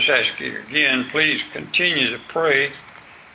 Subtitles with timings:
[0.00, 2.70] just ask you again, please continue to pray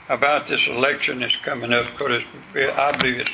[0.07, 3.31] about this election that's coming up because I believe it's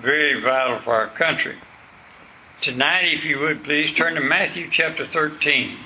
[0.00, 1.56] very vital for our country.
[2.60, 5.76] Tonight, if you would please turn to Matthew chapter 13.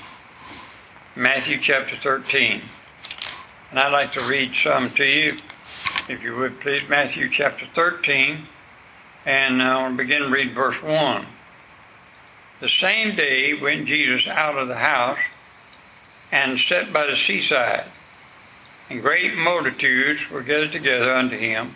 [1.15, 2.61] Matthew chapter 13.
[3.71, 5.37] And I'd like to read some to you,
[6.07, 6.87] if you would please.
[6.87, 8.45] Matthew chapter 13.
[9.25, 11.25] And I'll begin to read verse 1.
[12.59, 15.17] The same day went Jesus out of the house
[16.31, 17.85] and sat by the seaside.
[18.89, 21.75] And great multitudes were gathered together unto him.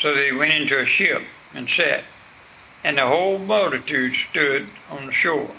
[0.00, 1.22] So they went into a ship
[1.54, 2.04] and sat.
[2.84, 5.50] And the whole multitude stood on the shore.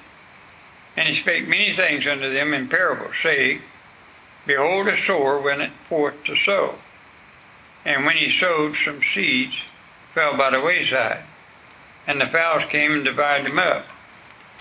[0.95, 3.61] And he spake many things unto them in parables, saying,
[4.45, 6.75] Behold, a sower went forth to sow.
[7.85, 9.55] And when he sowed, some seeds
[10.13, 11.23] fell by the wayside,
[12.07, 13.85] and the fowls came and divided them up.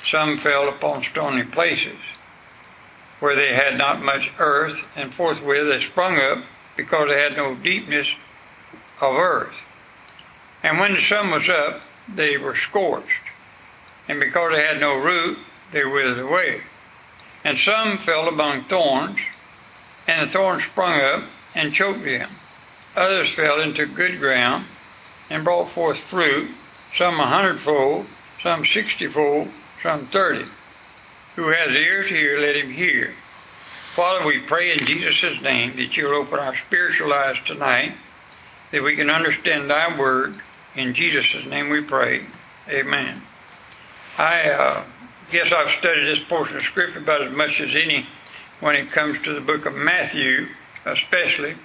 [0.09, 1.99] Some fell upon stony places,
[3.21, 6.45] where they had not much earth, and forthwith they sprung up,
[6.77, 8.09] because they had no deepness
[9.01, 9.55] of earth.
[10.63, 11.81] And when the sun was up,
[12.13, 13.23] they were scorched,
[14.09, 15.39] and because they had no root,
[15.73, 16.63] they withered away.
[17.45, 19.19] And some fell among thorns,
[20.07, 22.31] and the thorns sprung up and choked them.
[22.97, 24.65] Others fell into good ground
[25.31, 26.51] and brought forth fruit,
[26.97, 28.07] some a hundredfold,
[28.43, 29.49] some sixtyfold,
[29.83, 30.47] some thirty.
[31.37, 33.15] Who has ears to hear, let him hear.
[33.99, 37.95] Father, we pray in Jesus' name that you'll open our spiritual eyes tonight,
[38.71, 40.41] that we can understand thy word.
[40.77, 42.25] In Jesus' name we pray.
[42.69, 43.23] Amen.
[44.17, 44.85] I uh,
[45.31, 48.07] guess I've studied this portion of Scripture about as much as any
[48.61, 50.49] when it comes to the book of Matthew,
[50.85, 51.57] especially.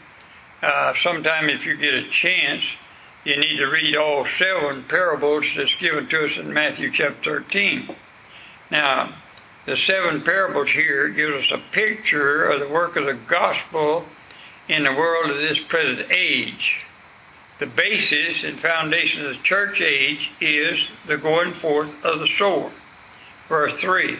[0.61, 2.63] Uh, sometime if you get a chance,
[3.25, 7.95] you need to read all seven parables that's given to us in Matthew chapter 13.
[8.71, 9.13] Now,
[9.65, 14.05] the seven parables here gives us a picture of the work of the gospel
[14.67, 16.81] in the world of this present age.
[17.59, 22.71] The basis and foundation of the church age is the going forth of the sower.
[23.47, 24.17] Verse 3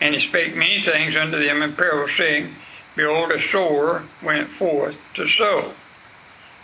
[0.00, 2.52] And he spake many things unto them in parables, saying,
[2.96, 5.72] Behold, a sower went forth to sow.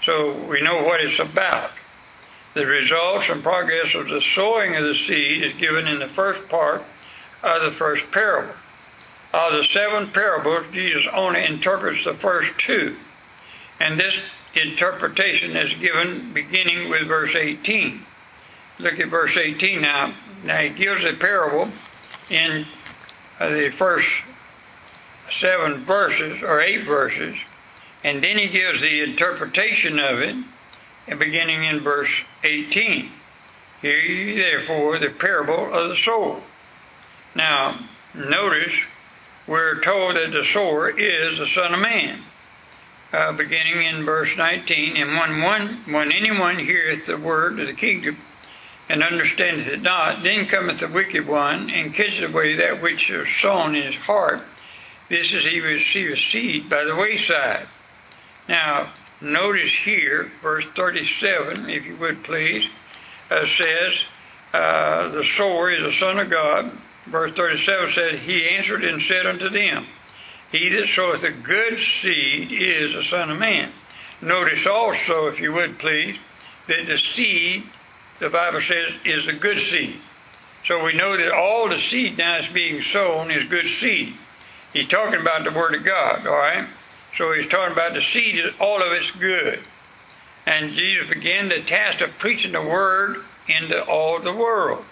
[0.05, 1.71] So we know what it's about.
[2.55, 6.49] The results and progress of the sowing of the seed is given in the first
[6.49, 6.83] part
[7.43, 8.55] of the first parable.
[9.33, 12.97] Of the seven parables, Jesus only interprets the first two.
[13.79, 14.21] And this
[14.55, 18.05] interpretation is given beginning with verse 18.
[18.81, 20.15] Look at verse 18 now.
[20.45, 21.69] Now he gives a parable
[22.29, 22.67] in
[23.39, 24.09] uh, the first
[25.31, 27.37] seven verses or eight verses,
[28.03, 30.35] and then he gives the interpretation of it,
[31.11, 32.13] uh, beginning in verse
[32.43, 33.11] 18.
[33.83, 36.41] Hear ye therefore the parable of the sower.
[37.35, 37.79] Now,
[38.15, 38.75] notice
[39.47, 42.23] we're told that the sower is the Son of Man.
[43.13, 47.73] Uh, beginning in verse 19, and when one, when anyone heareth the word of the
[47.73, 48.17] kingdom
[48.89, 53.29] and understandeth it not, then cometh the wicked one and catcheth away that which is
[53.41, 54.41] sown in his heart.
[55.09, 57.67] This is he receiveth seed by the wayside.
[58.49, 62.69] Now, notice here, verse 37, if you would please,
[63.29, 64.05] uh, says,
[64.53, 66.71] uh, The sower is the Son of God.
[67.11, 69.87] Verse 37 says, He answered and said unto them,
[70.53, 73.73] He that soweth a good seed is the Son of Man.
[74.23, 76.17] Notice also, if you would please,
[76.69, 77.65] that the seed,
[78.21, 79.97] the Bible says, is the good seed.
[80.67, 84.15] So we know that all the seed now that's being sown is good seed.
[84.73, 86.69] He's talking about the Word of God, all right?
[87.17, 89.59] So he's talking about the seed, all of it's good.
[90.47, 94.85] And Jesus began the task of preaching the Word into all the world.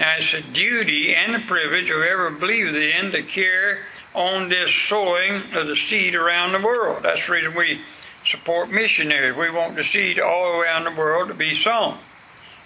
[0.00, 3.80] Now it's a duty and a privilege of every believer then to care
[4.14, 7.02] on this sowing of the seed around the world.
[7.02, 7.82] That's the reason we
[8.24, 9.36] support missionaries.
[9.36, 11.98] We want the seed all around the world to be sown.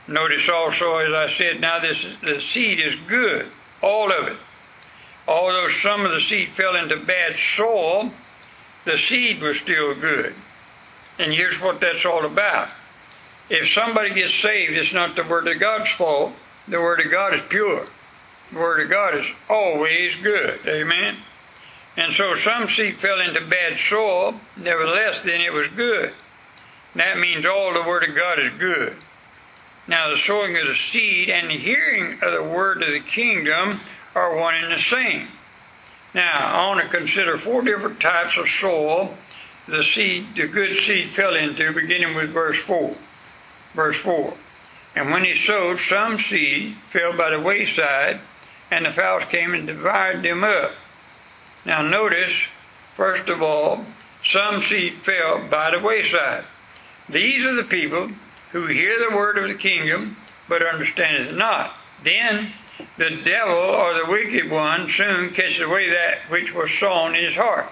[0.07, 3.51] Notice also, as I said, now this the seed is good,
[3.83, 4.39] all of it.
[5.27, 8.13] Although some of the seed fell into bad soil,
[8.85, 10.37] the seed was still good.
[11.19, 12.69] And here's what that's all about.
[13.51, 16.33] If somebody gets saved, it's not the Word of God's fault.
[16.69, 17.87] The Word of God is pure.
[18.53, 20.61] The Word of God is always good.
[20.67, 21.17] Amen.
[21.97, 26.13] And so some seed fell into bad soil, nevertheless, then it was good.
[26.97, 28.97] That means all the Word of God is good.
[29.87, 33.79] Now, the sowing of the seed and the hearing of the Word of the kingdom
[34.15, 35.29] are one and the same.
[36.15, 39.15] Now, I want to consider four different types of soil
[39.67, 42.95] the seed, the good seed fell into, beginning with verse 4.
[43.75, 44.35] Verse 4.
[44.97, 48.21] And when he sowed, some seed fell by the wayside,
[48.71, 50.73] and the fowls came and devoured them up.
[51.65, 52.35] Now notice,
[52.97, 53.85] first of all,
[54.25, 56.45] some seed fell by the wayside.
[57.09, 58.11] These are the people
[58.53, 60.17] who hear the word of the kingdom
[60.49, 61.75] but understand it not.
[62.03, 62.53] Then
[62.99, 67.37] the devil or the wicked one soon catches away that which was sown in his
[67.37, 67.71] heart.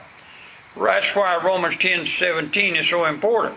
[0.76, 3.56] That's why Romans ten seventeen is so important.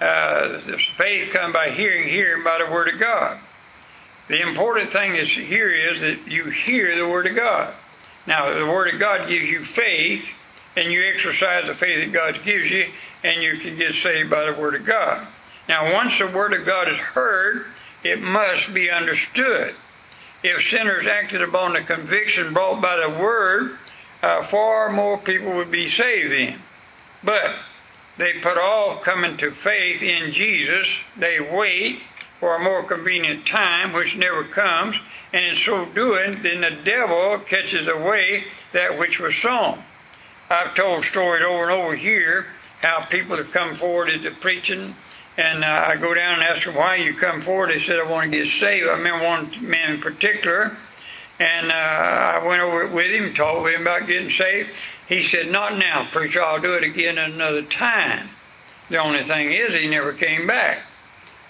[0.00, 0.60] Uh,
[0.96, 3.38] faith come by hearing, hearing by the Word of God.
[4.28, 7.74] The important thing is here is that you hear the Word of God.
[8.26, 10.26] Now, the Word of God gives you faith,
[10.76, 12.86] and you exercise the faith that God gives you,
[13.24, 15.26] and you can get saved by the Word of God.
[15.68, 17.66] Now, once the Word of God is heard,
[18.02, 19.74] it must be understood.
[20.42, 23.76] If sinners acted upon the conviction brought by the Word,
[24.22, 26.60] uh, far more people would be saved then.
[27.22, 27.54] But
[28.20, 31.00] they put off coming to faith in Jesus.
[31.16, 32.00] They wait
[32.38, 34.96] for a more convenient time, which never comes,
[35.32, 39.82] and in so doing, then the devil catches away that which was sown.
[40.48, 42.46] I've told stories over and over here
[42.80, 44.94] how people have come forward into preaching,
[45.36, 47.70] and uh, I go down and ask them why you come forward.
[47.70, 48.88] They said I want to get saved.
[48.88, 50.76] I remember one man in particular
[51.40, 54.68] and uh, I went over with him, talked with him about getting saved.
[55.08, 58.28] He said, Not now, preacher, I'll do it again another time.
[58.90, 60.82] The only thing is, he never came back.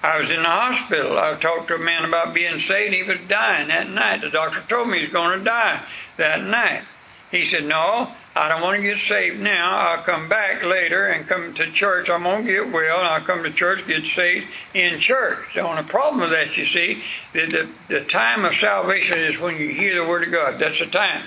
[0.03, 1.19] I was in the hospital.
[1.19, 2.95] I talked to a man about being saved.
[2.95, 4.21] He was dying that night.
[4.21, 5.85] The doctor told me he's going to die
[6.17, 6.85] that night.
[7.31, 9.77] He said, No, I don't want to get saved now.
[9.77, 12.11] I'll come back later and come to church.
[12.11, 15.55] I'm going to get well, and I'll come to church, get saved in church.
[15.55, 19.57] The only problem with that, you see, that the, the time of salvation is when
[19.57, 20.59] you hear the Word of God.
[20.59, 21.25] That's the time.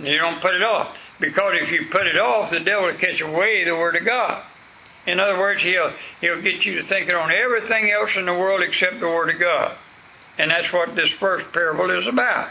[0.00, 0.96] You don't put it off.
[1.20, 4.42] Because if you put it off, the devil will catch away the Word of God.
[5.06, 8.62] In other words, he'll, he'll get you to thinking on everything else in the world
[8.62, 9.76] except the Word of God.
[10.36, 12.50] And that's what this first parable is about.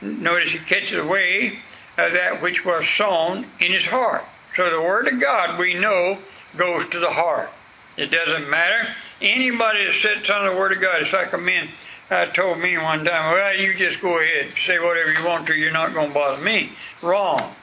[0.00, 1.60] Notice he catches away
[2.10, 4.24] that which was sown in his heart.
[4.56, 6.18] So the Word of God, we know,
[6.56, 7.50] goes to the heart.
[7.96, 8.94] It doesn't matter.
[9.20, 11.68] Anybody that sits on the Word of God, it's like a man
[12.10, 15.54] uh, told me one time, well, you just go ahead, say whatever you want to,
[15.54, 16.72] you're not going to bother me.
[17.02, 17.54] Wrong.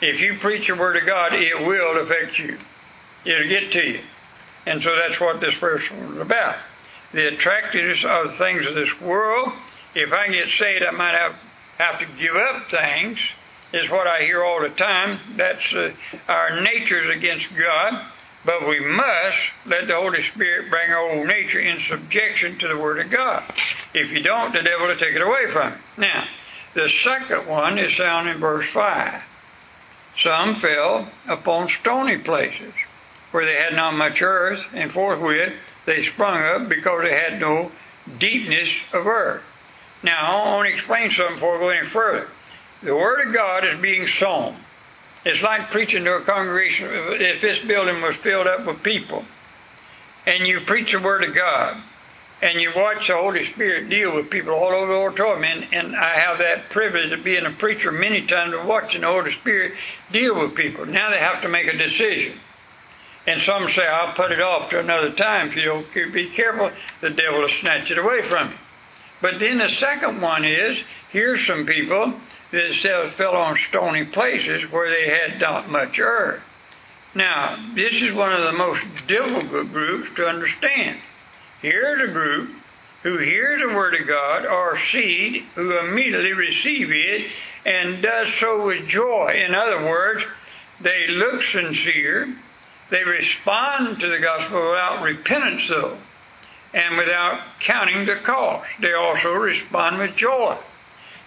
[0.00, 2.58] If you preach the Word of God, it will affect you.
[3.24, 4.00] It'll get to you.
[4.66, 6.56] And so that's what this verse is about.
[7.12, 9.52] The attractiveness of things of this world.
[9.94, 11.36] If I get saved, I might have,
[11.78, 13.20] have to give up things
[13.74, 15.18] is what I hear all the time.
[15.34, 15.92] That's uh,
[16.28, 18.04] our nature's against God,
[18.44, 22.78] but we must let the Holy Spirit bring our old nature in subjection to the
[22.78, 23.42] Word of God.
[23.92, 25.78] If you don't, the devil will take it away from you.
[25.98, 26.26] Now,
[26.74, 29.22] the second one is found in verse 5.
[30.18, 32.72] Some fell upon stony places
[33.32, 35.52] where they had not much earth, and forthwith
[35.86, 37.72] they sprung up because they had no
[38.18, 39.42] deepness of earth.
[40.04, 42.28] Now, I want to explain something before I go any further.
[42.84, 44.56] The Word of God is being sown.
[45.24, 46.90] It's like preaching to a congregation.
[46.92, 49.24] If this building was filled up with people,
[50.26, 51.82] and you preach the Word of God,
[52.42, 55.96] and you watch the Holy Spirit deal with people all over the auditorium, and, and
[55.96, 59.72] I have that privilege of being a preacher many times of watching the Holy Spirit
[60.12, 60.84] deal with people.
[60.84, 62.38] Now they have to make a decision.
[63.26, 65.48] And some say, I'll put it off to another time.
[65.48, 66.70] If you don't be careful,
[67.00, 68.56] the devil will snatch it away from you.
[69.22, 70.78] But then the second one is,
[71.08, 72.12] here's some people
[72.54, 76.42] that fell on stony places where they had not much earth.
[77.14, 80.98] Now, this is one of the most difficult groups to understand.
[81.60, 82.50] Here's a group
[83.02, 87.30] who hears the Word of God, or seed, who immediately receive it
[87.66, 89.42] and does so with joy.
[89.46, 90.24] In other words,
[90.80, 92.34] they look sincere,
[92.90, 95.98] they respond to the gospel without repentance, though,
[96.72, 98.68] and without counting the cost.
[98.80, 100.56] They also respond with joy.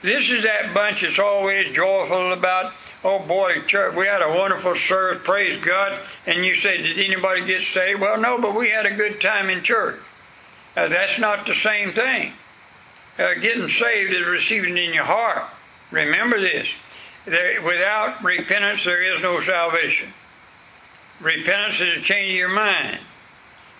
[0.01, 2.73] This is that bunch that's always joyful about,
[3.03, 5.99] oh boy, church, we had a wonderful service, praise God.
[6.25, 7.99] And you say, did anybody get saved?
[7.99, 9.99] Well, no, but we had a good time in church.
[10.75, 12.33] That's not the same thing.
[13.17, 15.43] Uh, getting saved is receiving in your heart.
[15.89, 16.67] Remember this.
[17.25, 20.13] There, without repentance, there is no salvation.
[21.19, 22.99] Repentance is a change of your mind.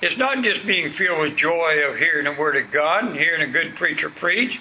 [0.02, 3.48] It's not just being filled with joy of hearing the Word of God and hearing
[3.48, 4.60] a good preacher preach.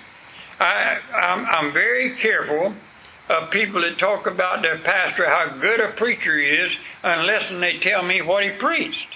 [0.58, 2.74] I, I'm, I'm very careful
[3.28, 7.78] of people that talk about their pastor, how good a preacher he is, unless they
[7.78, 9.08] tell me what he preached.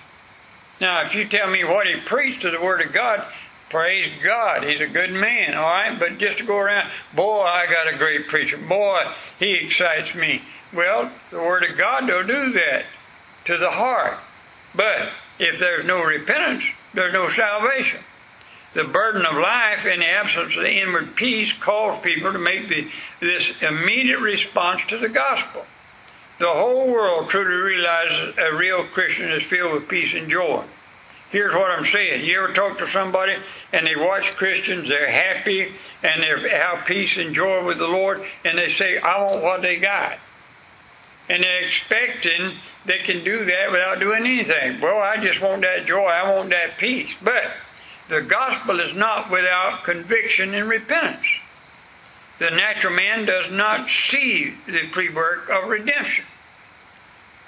[0.81, 3.25] Now, if you tell me what he preached to the Word of God,
[3.69, 5.99] praise God, he's a good man, all right?
[5.99, 8.57] But just to go around, boy, I got a great preacher.
[8.57, 9.05] Boy,
[9.39, 10.43] he excites me.
[10.73, 12.85] Well, the Word of God will do that
[13.45, 14.19] to the heart.
[14.75, 18.01] But if there's no repentance, there's no salvation.
[18.73, 22.69] The burden of life and the absence of the inward peace cause people to make
[22.69, 22.89] the,
[23.21, 25.65] this immediate response to the gospel.
[26.39, 30.65] The whole world truly realizes a real Christian is filled with peace and joy.
[31.31, 32.25] Here's what I'm saying.
[32.25, 33.37] You ever talk to somebody
[33.73, 35.73] and they watch Christians, they're happy
[36.03, 39.63] and they have peace and joy with the Lord, and they say, I want what
[39.63, 40.19] they got.
[41.29, 42.53] And they're expecting
[42.85, 44.81] they can do that without doing anything.
[44.81, 47.15] Well, I just want that joy, I want that peace.
[47.23, 47.45] But
[48.11, 51.27] the gospel is not without conviction and repentance.
[52.39, 56.25] The natural man does not see the pre work of redemption.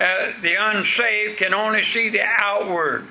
[0.00, 3.06] Uh, the unsaved can only see the outward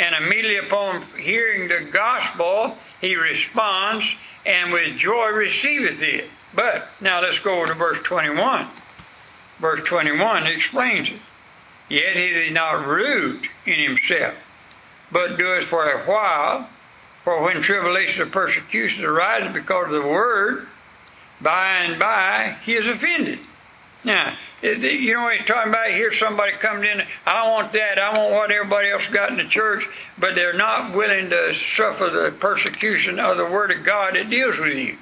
[0.00, 4.06] and immediately upon hearing the gospel, he responds
[4.46, 6.28] and with joy receiveth it.
[6.54, 8.66] But now let's go to verse 21.
[9.60, 11.20] Verse 21 explains it.
[11.90, 14.34] Yet he is not rude in himself,
[15.12, 16.68] but do it for a while.
[17.24, 20.66] For when tribulation or persecution arises because of the word,
[21.40, 23.38] by and by he is offended.
[24.02, 25.90] Now, you know what he's talking about?
[25.90, 29.44] Here's somebody coming in, I want that, I want what everybody else got in the
[29.44, 29.86] church,
[30.18, 34.58] but they're not willing to suffer the persecution of the Word of God that deals
[34.58, 34.96] with you.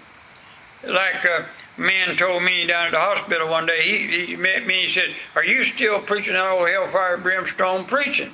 [0.84, 1.46] Like a
[1.76, 5.14] man told me down at the hospital one day, he, he met me, he said,
[5.36, 8.32] Are you still preaching that old hellfire brimstone preaching?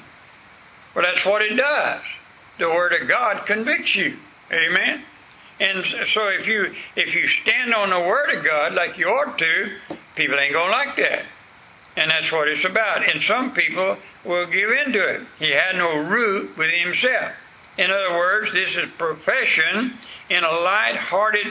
[0.95, 2.01] Well, that's what it does.
[2.59, 4.17] The Word of God convicts you.
[4.53, 5.03] Amen?
[5.61, 9.39] And so if you if you stand on the Word of God like you ought
[9.39, 9.73] to,
[10.15, 11.25] people ain't gonna like that.
[11.97, 13.11] And that's what it's about.
[13.13, 15.21] And some people will give into it.
[15.39, 17.33] He had no root within himself.
[17.79, 19.95] In other words, this is profession
[20.29, 21.47] in a light-hearted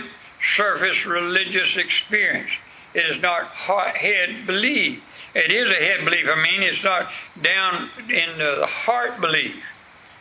[0.56, 2.52] surface religious experience.
[2.94, 5.02] It is not head belief.
[5.36, 6.26] It is a head belief.
[6.28, 7.12] I mean, it's not
[7.42, 9.56] down in the heart belief.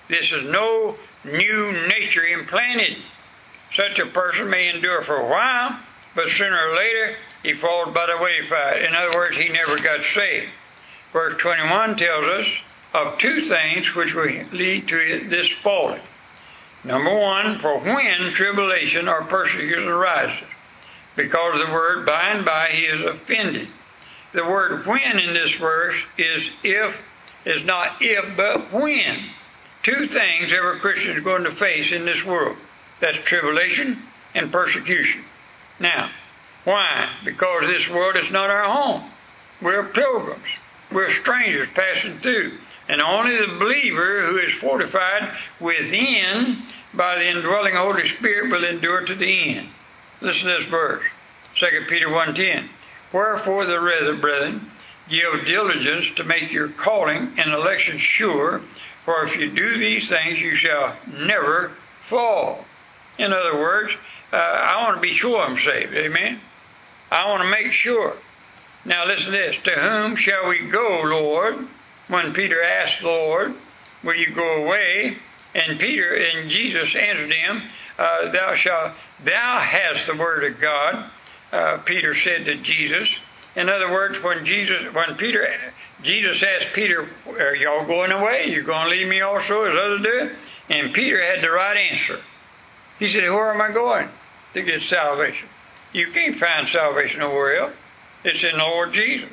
[0.08, 2.96] This is no new nature implanted
[3.76, 5.78] such a person may endure for a while,
[6.14, 8.82] but sooner or later he falls by the wayside.
[8.82, 10.50] In other words, he never got saved.
[11.12, 12.46] Verse 21 tells us
[12.94, 16.00] of two things which will lead to this falling.
[16.84, 20.44] Number one, for when tribulation or persecution arises,
[21.16, 23.68] because the word by and by he is offended.
[24.32, 26.98] The word when in this verse is if,
[27.44, 29.24] is not if, but when.
[29.82, 32.56] Two things every Christian is going to face in this world
[33.00, 34.00] that's tribulation
[34.34, 35.24] and persecution.
[35.80, 36.10] Now,
[36.64, 37.08] why?
[37.24, 39.10] Because this world is not our home.
[39.60, 40.46] We're pilgrims.
[40.90, 42.58] We're strangers passing through.
[42.88, 46.62] And only the believer who is fortified within
[46.94, 49.68] by the indwelling Holy Spirit will endure to the end.
[50.20, 51.04] Listen to this verse.
[51.56, 52.68] 2 Peter 1.10
[53.12, 53.78] Wherefore the
[54.20, 54.70] brethren,
[55.08, 58.62] give diligence to make your calling and election sure,
[59.04, 61.72] for if you do these things you shall never
[62.08, 62.64] fall.
[63.18, 63.92] In other words,
[64.32, 65.94] uh, I want to be sure I'm saved.
[65.94, 66.40] Amen.
[67.10, 68.16] I want to make sure.
[68.84, 69.56] Now listen to this.
[69.64, 71.68] To whom shall we go, Lord?
[72.08, 73.54] When Peter asked the Lord,
[74.02, 75.16] Will you go away?
[75.54, 77.62] And Peter and Jesus answered him,
[77.98, 78.92] uh, Thou shalt,
[79.24, 81.10] thou hast the word of God.
[81.52, 83.08] Uh, Peter said to Jesus.
[83.54, 85.46] In other words, when Jesus, when Peter,
[86.02, 88.46] Jesus asked Peter, "Are y'all going away?
[88.46, 90.30] You going to leave me also as others do?"
[90.70, 92.20] And Peter had the right answer.
[92.98, 94.08] He said, Where am I going
[94.54, 95.48] to get salvation?
[95.92, 97.72] You can't find salvation nowhere else.
[98.24, 99.28] It's in the Lord Jesus.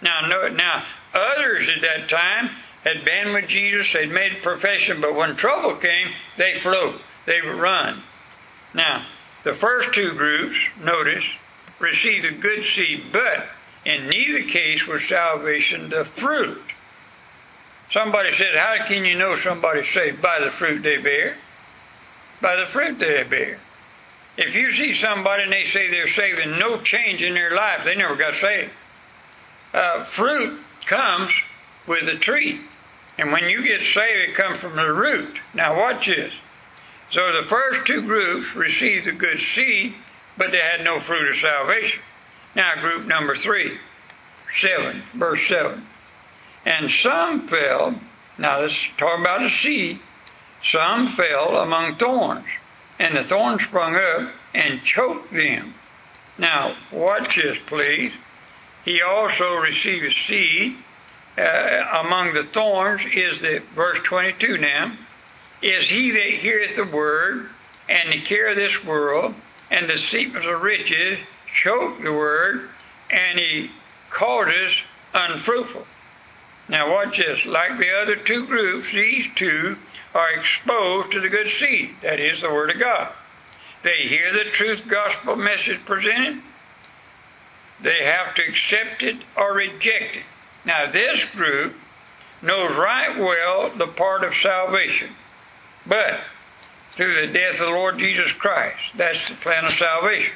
[0.00, 2.50] Now, no, now others at that time
[2.84, 8.02] had been with Jesus, they'd made profession, but when trouble came, they float, they run.
[8.72, 9.04] Now,
[9.44, 11.24] the first two groups, notice,
[11.80, 13.48] received a good seed, but
[13.84, 16.62] in neither case was salvation the fruit.
[17.92, 20.22] Somebody said, How can you know somebody's saved?
[20.22, 21.36] By the fruit they bear
[22.40, 23.58] by the fruit they bear.
[24.36, 27.94] If you see somebody and they say they're saving no change in their life, they
[27.94, 28.70] never got saved.
[29.74, 31.30] Uh, fruit comes
[31.86, 32.60] with the tree.
[33.18, 35.38] And when you get saved, it comes from the root.
[35.52, 36.32] Now, watch this.
[37.12, 39.94] So the first two groups received the good seed,
[40.40, 42.00] but they had no fruit of salvation.
[42.56, 43.76] Now, group number three,
[44.58, 45.86] 7, verse 7.
[46.64, 48.00] And some fell,
[48.38, 50.00] now let's talk about a seed,
[50.64, 52.46] some fell among thorns,
[52.98, 55.74] and the thorns sprung up and choked them.
[56.38, 58.12] Now, watch this, please.
[58.86, 60.74] He also received seed
[61.36, 64.96] uh, among the thorns, is the verse 22 now,
[65.60, 67.50] is he that heareth the word,
[67.90, 69.34] and the care of this world,
[69.70, 71.18] and the deceitfulness of riches
[71.62, 72.68] choke the word,
[73.10, 73.70] and he
[74.10, 74.72] causes
[75.14, 75.86] unfruitful.
[76.68, 77.44] Now watch this.
[77.44, 79.76] Like the other two groups, these two
[80.14, 81.96] are exposed to the good seed.
[82.02, 83.12] That is the Word of God.
[83.82, 86.40] They hear the truth gospel message presented.
[87.80, 90.22] They have to accept it or reject it.
[90.64, 91.74] Now this group
[92.42, 95.10] knows right well the part of salvation.
[95.86, 96.20] But
[96.94, 100.32] through the death of the Lord Jesus Christ, that's the plan of salvation.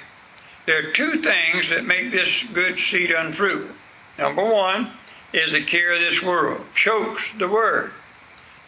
[0.66, 3.74] There are two things that make this good seed unfruitful.
[4.18, 4.90] Number one
[5.32, 7.92] is the care of this world, chokes the word.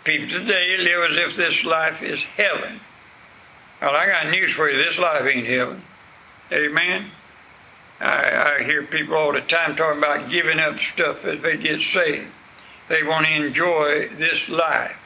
[0.05, 2.81] People today live as if this life is heaven.
[3.81, 4.85] Well, I got news for you.
[4.85, 5.83] This life ain't heaven.
[6.53, 7.11] Amen.
[8.01, 11.81] I, I hear people all the time talking about giving up stuff as they get
[11.81, 12.31] saved.
[12.89, 14.99] They want to enjoy this life.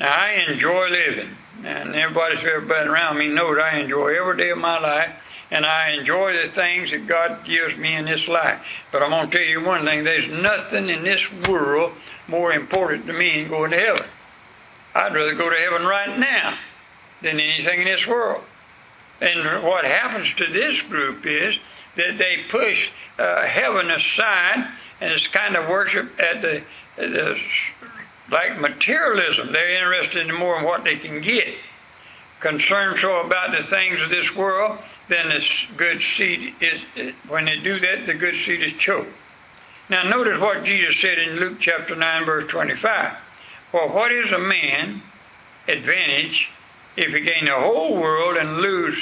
[0.00, 1.28] Now, I enjoy living,
[1.62, 5.10] and everybody's ever been around me knows I enjoy every day of my life,
[5.50, 8.64] and I enjoy the things that God gives me in this life.
[8.92, 11.92] But I'm going to tell you one thing there's nothing in this world
[12.28, 14.06] more important to me than going to heaven.
[14.94, 16.58] I'd rather go to heaven right now
[17.20, 18.42] than anything in this world.
[19.20, 21.56] And what happens to this group is
[21.96, 22.88] that they push
[23.18, 24.66] uh, heaven aside,
[25.02, 26.62] and it's kind of worship at the,
[26.96, 27.38] the
[28.30, 29.52] like materialism.
[29.52, 31.54] They're interested in more in what they can get.
[32.40, 35.46] Concerned so about the things of this world, then the
[35.76, 39.12] good seed is, when they do that, the good seed is choked.
[39.90, 43.16] Now notice what Jesus said in Luke chapter 9 verse 25.
[43.72, 45.02] For what is a man
[45.68, 46.48] advantage
[46.96, 48.96] if he gain the whole world and lose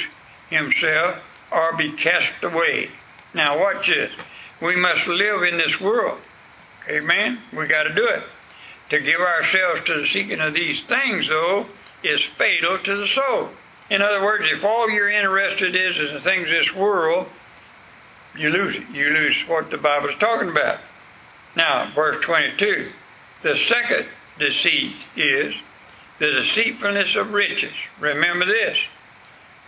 [0.49, 1.19] himself
[1.51, 2.89] or be cast away?
[3.33, 4.11] Now watch this.
[4.61, 6.19] We must live in this world.
[6.89, 7.39] Amen?
[7.53, 8.23] We got to do it.
[8.89, 11.67] To give ourselves to the seeking of these things, though,
[12.03, 13.49] is fatal to the soul.
[13.89, 17.27] In other words, if all you're interested is in the things of this world,
[18.35, 18.89] you lose it.
[18.91, 20.79] You lose what the Bible is talking about.
[21.55, 22.91] Now, verse 22.
[23.43, 25.53] The second deceit is
[26.19, 27.73] the deceitfulness of riches.
[27.99, 28.77] Remember this.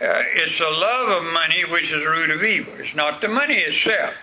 [0.00, 2.74] Uh, it's the love of money which is the root of evil.
[2.78, 4.14] It's not the money itself.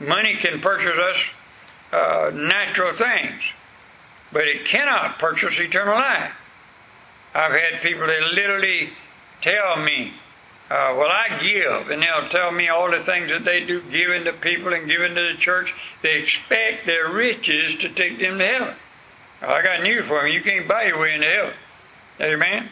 [0.00, 1.16] Money can purchase us
[1.92, 3.42] uh, natural things
[4.32, 6.32] but it cannot purchase eternal life.
[7.34, 8.90] I've had people that literally
[9.40, 10.12] tell me,
[10.70, 14.24] uh, well, I give, and they'll tell me all the things that they do, giving
[14.24, 15.74] to people and giving to the church.
[16.02, 18.74] They expect their riches to take them to heaven.
[19.40, 20.32] Well, I got news for them.
[20.32, 21.54] You can't buy your way into heaven.
[22.20, 22.68] Amen?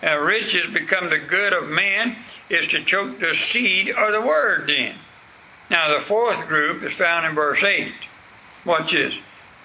[0.00, 2.16] And riches become the good of man
[2.48, 4.94] is to choke the seed or the word then.
[5.70, 7.92] Now, the fourth group is found in verse 8.
[8.64, 9.14] Watch this.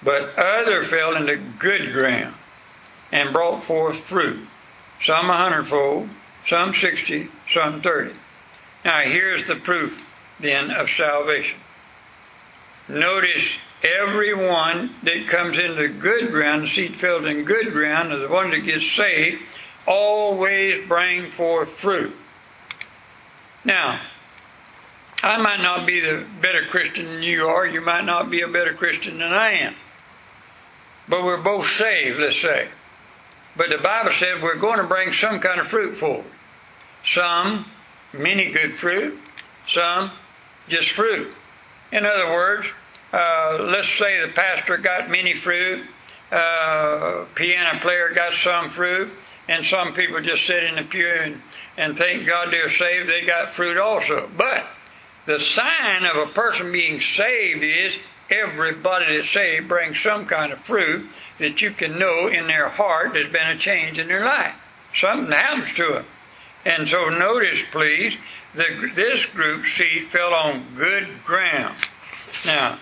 [0.04, 2.34] But other fell into good ground
[3.10, 4.46] and brought forth fruit,
[5.04, 6.10] some a hundredfold,
[6.48, 8.14] some sixty, some thirty.
[8.84, 9.98] Now here's the proof
[10.40, 11.58] then of salvation.
[12.86, 18.22] Notice every one that comes into good ground, the seed filled in good ground, and
[18.22, 19.42] the one that gets saved,
[19.86, 22.14] always bring forth fruit.
[23.64, 24.02] Now,
[25.22, 27.66] I might not be the better Christian than you are.
[27.66, 29.74] You might not be a better Christian than I am.
[31.08, 32.68] But we're both saved, let's say.
[33.56, 36.24] But the Bible says we're going to bring some kind of fruit forward.
[37.06, 37.66] Some,
[38.12, 39.18] many good fruit.
[39.72, 40.10] Some,
[40.68, 41.32] just fruit.
[41.92, 42.66] In other words,
[43.12, 45.84] uh, let's say the pastor got many fruit,
[46.32, 49.08] uh, piano player got some fruit,
[49.46, 51.40] and some people just sit in the pew and,
[51.76, 54.28] and thank God they're saved, they got fruit also.
[54.36, 54.64] But
[55.26, 57.94] the sign of a person being saved is
[58.30, 61.08] everybody that's saved brings some kind of fruit
[61.38, 64.54] that you can know in their heart there's been a change in their life.
[64.94, 66.06] Something happens to them.
[66.64, 68.14] And so notice, please,
[68.54, 71.76] that this group seed fell on good ground.
[72.46, 72.78] Now,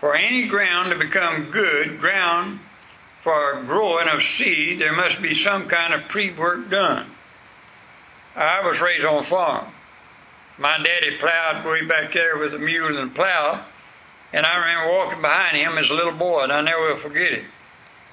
[0.00, 2.60] for any ground to become good ground
[3.22, 7.06] for growing of seed, there must be some kind of pre-work done.
[8.34, 9.68] I was raised on a farm.
[10.58, 13.64] My daddy plowed way back there with a mule and plow,
[14.32, 17.32] and I remember walking behind him as a little boy, and I never will forget
[17.32, 17.44] it.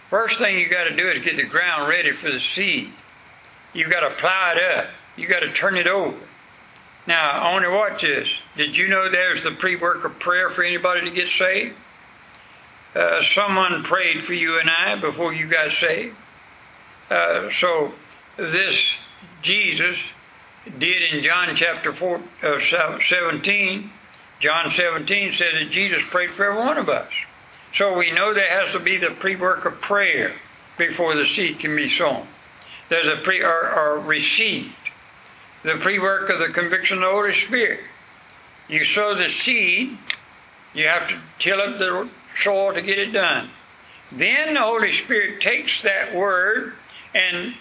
[0.10, 2.92] First thing you got to do is get the ground ready for the seed.
[3.74, 4.88] You got to plow it up.
[5.16, 6.18] You got to turn it over.
[7.06, 8.28] Now, I want to watch this.
[8.58, 11.76] Did you know there's the pre-work of prayer for anybody to get saved?
[12.96, 16.16] Uh, someone prayed for you and I before you got saved.
[17.10, 17.94] Uh, so
[18.38, 18.78] this
[19.42, 19.98] Jesus
[20.78, 23.92] did in John chapter 4, uh, 17
[24.40, 27.12] John 17 said that Jesus prayed for every one of us.
[27.76, 30.34] So we know there has to be the pre-work of prayer
[30.78, 32.26] before the seed can be sown.
[32.90, 34.74] There's a pre or, or received.
[35.64, 37.82] The pre-work of the conviction of the Holy Spirit.
[38.70, 39.98] You sow the seed,
[40.74, 43.50] you have to till up the soil to get it done.
[44.12, 46.74] Then the Holy Spirit takes that word
[47.14, 47.56] and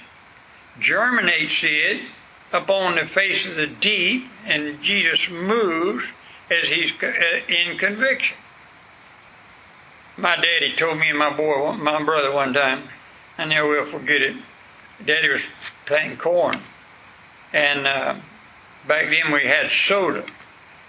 [0.81, 2.03] germinates it
[2.53, 6.11] upon the face of the deep, and Jesus moves
[6.51, 7.07] as he's uh,
[7.49, 8.37] in conviction.
[10.17, 12.89] My daddy told me and my boy, my brother, one time,
[13.37, 14.37] I never will forget it.
[15.05, 15.43] Daddy was
[15.87, 16.59] planting corn,
[17.53, 18.17] and uh,
[18.89, 20.25] back then we had soda,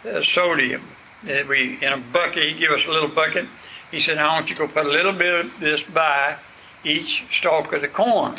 [0.04, 0.82] uh, sodium.
[1.26, 2.44] That we in a bucket.
[2.44, 3.46] He give us a little bucket.
[3.92, 6.38] He said, "I want you to go put a little bit of this by
[6.84, 8.36] each stalk of the corn."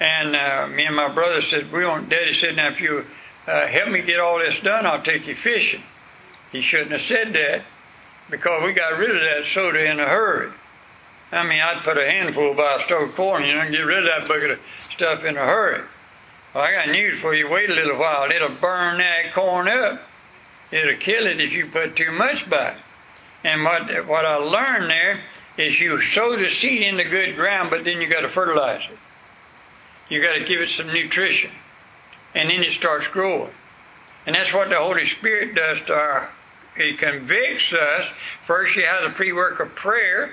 [0.00, 3.04] And uh, me and my brother said, "We want." Daddy said, "Now if you
[3.46, 5.82] uh, help me get all this done, I'll take you fishing."
[6.52, 7.62] He shouldn't have said that
[8.30, 10.52] because we got rid of that soda in a hurry.
[11.32, 13.80] I mean, I'd put a handful by a stalk of corn, you know, and get
[13.80, 14.58] rid of that bucket of
[14.92, 15.82] stuff in a hurry.
[16.54, 17.48] Well, I got news for you.
[17.48, 18.30] Wait a little while.
[18.30, 20.02] It'll burn that corn up.
[20.70, 22.76] It'll kill it if you put too much by it.
[23.44, 25.20] And what, what I learned there
[25.56, 28.82] is you sow the seed in the good ground, but then you got to fertilize
[28.90, 28.98] it.
[30.10, 31.50] You got to give it some nutrition.
[32.34, 33.52] And then it starts growing.
[34.26, 36.30] And that's what the Holy Spirit does to our
[36.76, 38.06] he convicts us.
[38.46, 40.32] First, you have the pre work of prayer.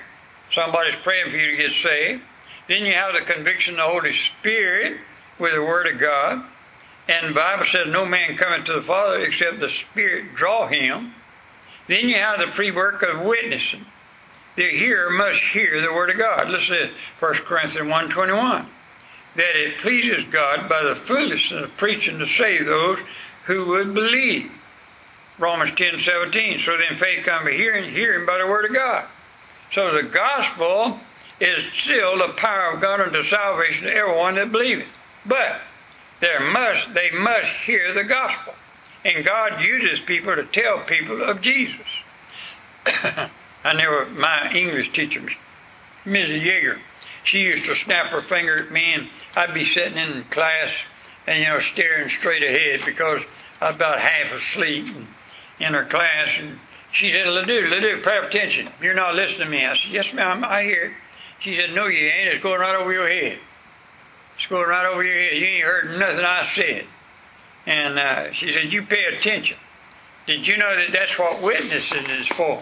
[0.54, 2.22] Somebody's praying for you to get saved.
[2.68, 4.98] Then you have the conviction of the Holy Spirit
[5.38, 6.44] with the Word of God.
[7.08, 11.14] And the Bible says, No man cometh to the Father except the Spirit draw him.
[11.88, 13.86] Then you have the pre work of witnessing.
[14.56, 16.50] The hearer must hear the Word of God.
[16.50, 18.66] Listen to 1 Corinthians 1.21.
[19.36, 23.00] That it pleases God by the foolishness of preaching to save those
[23.46, 24.52] who would believe.
[25.40, 26.60] Romans 10 17.
[26.60, 29.08] So then faith comes by hearing, hearing by the word of God.
[29.74, 31.00] So the gospel
[31.40, 34.88] is still the power of God unto salvation to everyone that believeth.
[35.26, 35.62] But
[36.20, 38.54] there must they must hear the gospel.
[39.06, 41.86] And God uses people to tell people of Jesus.
[42.86, 45.22] I never my English teacher,
[46.06, 46.42] Mrs.
[46.42, 46.80] Yeager,
[47.24, 50.72] she used to snap her finger at me and I'd be sitting in class
[51.28, 53.22] and you know staring straight ahead because
[53.62, 55.08] I was about half asleep and
[55.60, 56.60] in her class, and
[56.92, 58.70] she said, Ledoux, Ledoux, pay attention.
[58.82, 59.66] You're not listening to me.
[59.66, 60.94] I said, Yes, ma'am, I hear.
[61.40, 62.34] She said, No, you ain't.
[62.34, 63.40] It's going right over your head.
[64.38, 65.38] It's going right over your head.
[65.38, 66.86] You ain't heard nothing I said.
[67.66, 69.58] And uh, she said, You pay attention.
[70.26, 72.62] Did you know that that's what witnessing is for?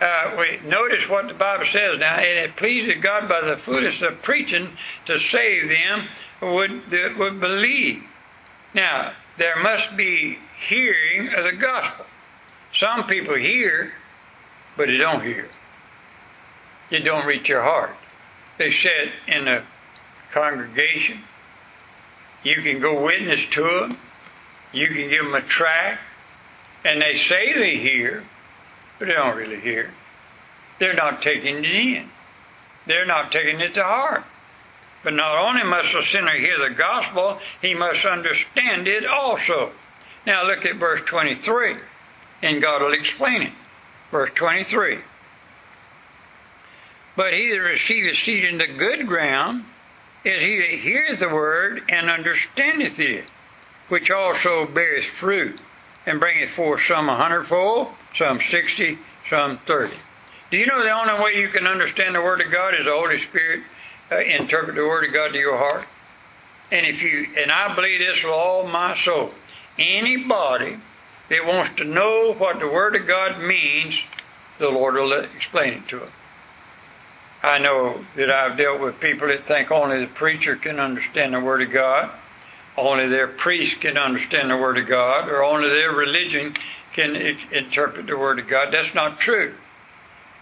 [0.00, 4.12] Uh, wait, notice what the Bible says now, and it pleases God by the foolishness
[4.12, 4.70] of preaching
[5.06, 6.06] to save them
[6.40, 8.04] would, that would believe.
[8.74, 12.06] Now, there must be hearing of the gospel.
[12.74, 13.92] Some people hear,
[14.76, 15.48] but they don't hear.
[16.90, 17.96] It don't reach your heart.
[18.58, 19.64] They sit in a
[20.32, 21.20] congregation.
[22.42, 23.98] You can go witness to them.
[24.72, 26.00] You can give them a tract.
[26.84, 28.24] And they say they hear,
[28.98, 29.92] but they don't really hear.
[30.78, 32.08] They're not taking it in.
[32.86, 34.24] They're not taking it to heart.
[35.04, 39.72] But not only must the sinner hear the gospel, he must understand it also.
[40.26, 41.76] Now look at verse 23,
[42.42, 43.52] and God will explain it.
[44.10, 44.98] Verse 23.
[47.16, 49.64] But he that receiveth seed in the good ground
[50.24, 53.24] is he that heareth the word and understandeth it,
[53.88, 55.58] which also beareth fruit,
[56.06, 59.96] and bringeth forth some a hundredfold, some sixty, some thirty.
[60.50, 62.92] Do you know the only way you can understand the word of God is the
[62.92, 63.62] Holy Spirit
[64.10, 65.84] uh, interpret the Word of God to your heart.
[66.70, 69.32] And if you, and I believe this with all my soul,
[69.78, 70.78] anybody
[71.30, 73.98] that wants to know what the Word of God means,
[74.58, 76.10] the Lord will explain it to them.
[77.42, 81.40] I know that I've dealt with people that think only the preacher can understand the
[81.40, 82.10] Word of God,
[82.76, 86.54] only their priest can understand the Word of God, or only their religion
[86.92, 88.72] can interpret the Word of God.
[88.72, 89.54] That's not true.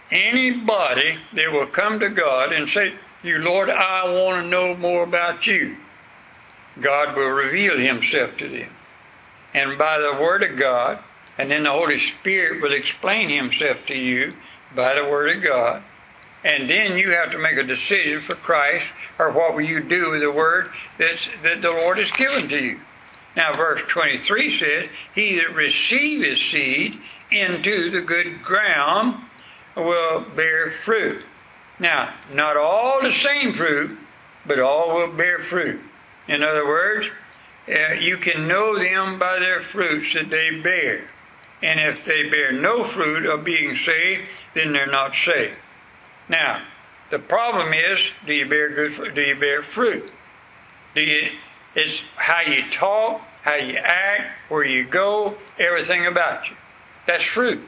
[0.09, 2.93] Anybody that will come to God and say,
[3.27, 5.77] you, Lord, I want to know more about you.
[6.79, 8.69] God will reveal himself to them.
[9.53, 10.99] And by the Word of God,
[11.37, 14.33] and then the Holy Spirit will explain himself to you
[14.75, 15.83] by the Word of God.
[16.43, 18.85] And then you have to make a decision for Christ,
[19.19, 22.63] or what will you do with the Word that's, that the Lord has given to
[22.63, 22.79] you.
[23.35, 26.97] Now, verse 23 says, He that receiveth seed
[27.31, 29.23] into the good ground
[29.75, 31.23] will bear fruit.
[31.79, 33.97] Now, not all the same fruit,
[34.45, 35.79] but all will bear fruit.
[36.27, 37.07] In other words,
[37.67, 41.07] uh, you can know them by their fruits that they bear.
[41.61, 45.55] And if they bear no fruit of being saved, then they're not saved.
[46.29, 46.63] Now,
[47.09, 49.15] the problem is, do you bear good fruit?
[49.15, 50.11] Do you bear fruit?
[50.95, 51.29] Do you,
[51.75, 56.55] it's how you talk, how you act, where you go, everything about you.
[57.07, 57.61] That's fruit.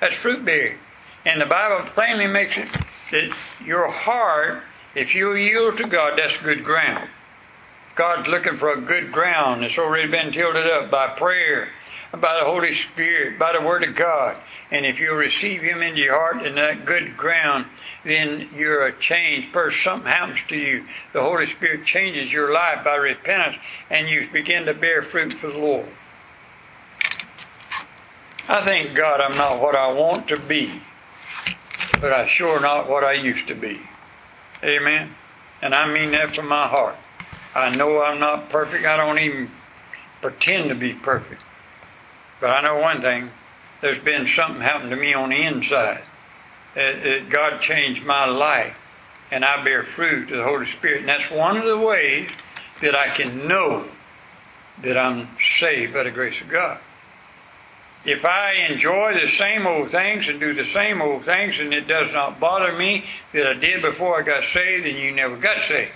[0.00, 0.78] That's fruit bearing.
[1.24, 2.68] And the Bible plainly makes it
[3.10, 3.32] that
[3.64, 4.62] your heart,
[4.94, 7.08] if you yield to God, that's good ground.
[7.94, 11.68] God's looking for a good ground that's already been tilled up by prayer,
[12.12, 14.36] by the Holy Spirit, by the Word of God.
[14.70, 17.66] And if you receive Him into your heart in that good ground,
[18.04, 19.80] then you're a changed person.
[19.80, 20.84] Something happens to you.
[21.12, 23.56] The Holy Spirit changes your life by repentance,
[23.88, 25.88] and you begin to bear fruit for the Lord.
[28.48, 30.70] I thank God I'm not what I want to be,
[32.00, 33.80] but I sure not what I used to be.
[34.62, 35.14] Amen.
[35.62, 36.96] And I mean that from my heart.
[37.54, 38.84] I know I'm not perfect.
[38.84, 39.50] I don't even
[40.20, 41.40] pretend to be perfect.
[42.40, 43.30] But I know one thing
[43.80, 46.02] there's been something happen to me on the inside.
[46.74, 48.76] It, it, God changed my life,
[49.30, 51.00] and I bear fruit to the Holy Spirit.
[51.00, 52.28] And that's one of the ways
[52.82, 53.86] that I can know
[54.82, 55.28] that I'm
[55.58, 56.78] saved by the grace of God.
[58.06, 61.88] If I enjoy the same old things and do the same old things, and it
[61.88, 65.60] does not bother me that I did before I got saved, then you never got
[65.62, 65.90] saved.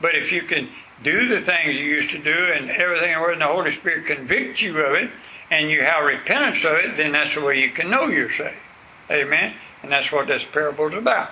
[0.00, 0.68] But if you can
[1.04, 4.76] do the things you used to do and everything where the Holy Spirit convicts you
[4.80, 5.08] of it
[5.52, 8.56] and you have repentance of it, then that's the way you can know you're saved.
[9.08, 9.54] Amen?
[9.84, 11.30] And that's what this parable is about.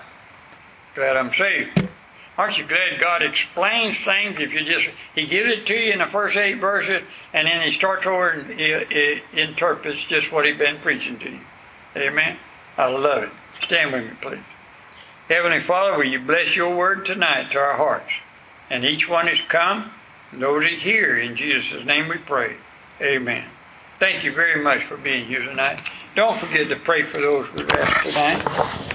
[0.94, 1.88] Glad I'm saved.
[2.38, 5.98] Aren't you glad God explains things if you just, He gives it to you in
[5.98, 10.46] the first eight verses and then He starts over and he, he interprets just what
[10.46, 11.40] He's been preaching to you.
[11.96, 12.37] Amen?
[12.77, 13.31] I love it.
[13.64, 14.38] Stand with me, please.
[15.29, 18.11] Heavenly Father, will you bless your word tonight to our hearts?
[18.70, 19.90] And each one has come,
[20.33, 21.18] those that hear.
[21.18, 22.55] In Jesus' name we pray.
[23.01, 23.44] Amen.
[23.98, 25.81] Thank you very much for being here tonight.
[26.14, 28.94] Don't forget to pray for those we've asked tonight.